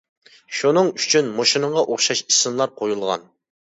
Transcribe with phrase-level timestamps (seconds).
[0.59, 3.33] شۇنىڭ ئۈچۈن مۇشۇنىڭغا ئوخشاش ئىسىملار قويۇلغان.